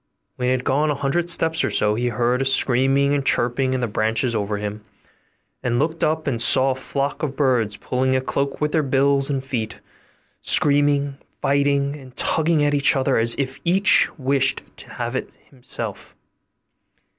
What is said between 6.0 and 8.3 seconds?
up and saw a flock of birds pulling a